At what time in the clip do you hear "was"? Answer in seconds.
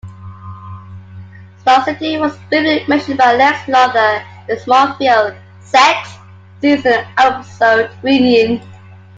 2.17-2.35